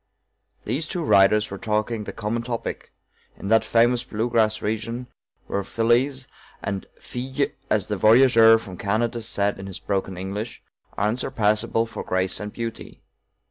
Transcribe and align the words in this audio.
These 0.65 0.87
two 0.87 1.03
riders 1.03 1.51
were 1.51 1.59
talking 1.59 2.05
the 2.05 2.11
common 2.11 2.41
topic 2.41 2.91
in 3.37 3.49
that 3.49 3.63
famous 3.63 4.03
Blue 4.03 4.31
Grass 4.31 4.59
region 4.59 5.05
where 5.45 5.63
fillies 5.63 6.27
and 6.63 6.87
fill 6.99 7.19
es, 7.39 7.49
as 7.69 7.85
the 7.85 7.97
voyageur 7.97 8.57
from 8.57 8.77
Canada 8.77 9.21
said 9.21 9.59
in 9.59 9.67
his 9.67 9.77
broken 9.79 10.17
English, 10.17 10.63
are 10.97 11.07
unsurpassable 11.07 11.85
for 11.85 12.03
grace 12.03 12.39
and 12.39 12.51
beauty. 12.51 13.03